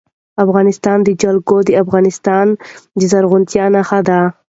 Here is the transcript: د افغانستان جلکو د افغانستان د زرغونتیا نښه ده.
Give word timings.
د 0.35 0.37
افغانستان 0.45 0.97
جلکو 1.21 1.57
د 1.67 1.69
افغانستان 1.83 2.45
د 2.99 3.01
زرغونتیا 3.11 3.65
نښه 3.75 3.99
ده. 4.07 4.19